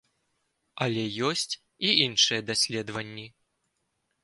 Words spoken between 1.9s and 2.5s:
іншыя